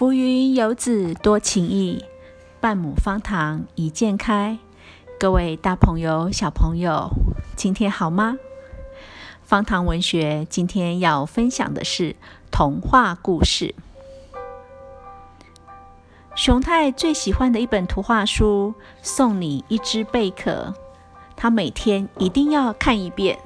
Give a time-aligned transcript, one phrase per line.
[0.00, 2.02] 浮云游子多情意
[2.58, 4.58] 半亩方塘一鉴开。
[5.18, 7.10] 各位大朋友小朋友
[7.54, 8.38] 今天好吗？
[9.42, 12.16] 方塘文学今天要分享的是
[12.50, 13.74] 童话故事。
[16.34, 18.72] 熊太最喜欢的一本图画书
[19.02, 20.72] 送你一只贝壳
[21.36, 23.38] 他每天一定要看一遍。